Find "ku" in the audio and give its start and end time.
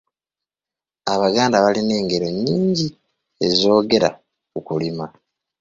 4.51-4.59